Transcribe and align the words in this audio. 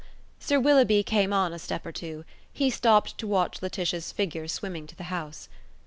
Sir 0.39 0.59
Willoughby 0.59 1.03
came 1.03 1.31
on 1.31 1.53
a 1.53 1.59
step 1.59 1.85
or 1.85 1.91
two. 1.91 2.25
He 2.51 2.71
stopped 2.71 3.19
to 3.19 3.27
watch 3.27 3.61
Laetitia's 3.61 4.11
figure 4.11 4.47
swimming 4.47 4.87
to 4.87 4.95
the 4.95 5.03
house. 5.13 5.47